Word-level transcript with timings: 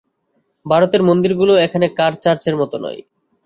ভারতের 0.65 1.01
মন্দিরগুলি 1.03 1.53
এখান-কার 1.65 2.13
চার্চের 2.23 2.55
মত 2.57 2.71
নয়। 2.83 2.99